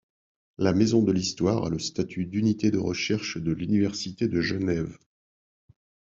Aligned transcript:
La 0.57 0.73
Maison 0.73 1.03
de 1.03 1.11
l'histoire 1.11 1.63
a 1.63 1.69
le 1.69 1.77
statut 1.77 2.25
d'Unité 2.25 2.71
de 2.71 2.79
Recherche 2.79 3.37
de 3.37 3.51
l'Université 3.51 4.27
de 4.27 4.41
Genève. 4.41 4.97